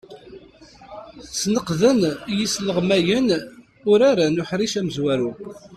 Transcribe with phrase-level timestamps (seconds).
[1.39, 1.99] Sneqden
[2.37, 3.27] yisleɣmayen
[3.91, 5.31] urar n uḥric amezwaru.